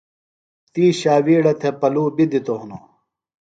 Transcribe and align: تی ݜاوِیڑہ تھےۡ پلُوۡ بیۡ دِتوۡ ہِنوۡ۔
تی 0.73 0.83
ݜاوِیڑہ 0.99 1.53
تھےۡ 1.59 1.75
پلُوۡ 1.79 2.09
بیۡ 2.15 2.29
دِتوۡ 2.31 2.59
ہِنوۡ۔ 2.59 2.83